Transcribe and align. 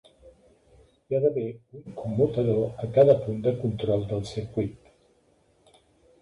Hi 1.11 1.17
ha 1.17 1.19
d'haver 1.25 1.43
un 1.79 1.83
commutador 1.99 2.63
a 2.87 2.89
cada 2.97 3.17
punt 3.27 3.45
de 3.49 3.55
control 3.61 4.07
del 4.15 4.25
circuit. 4.31 4.91